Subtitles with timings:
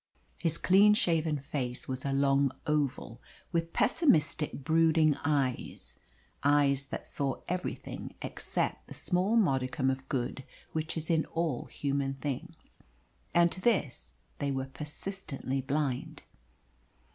[0.39, 5.99] His clean shaven face was a long oval, with pessimistic, brooding eyes
[6.43, 12.15] eyes that saw everything except the small modicum of good which is in all human
[12.15, 12.81] things,
[13.31, 16.23] and to this they were persistently blind.